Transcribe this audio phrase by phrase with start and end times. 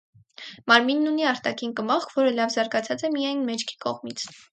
[0.69, 4.27] Մարմինն ունի արտաքին կմախք, որը լավ զարգացած է միայն մեջքի կողմից։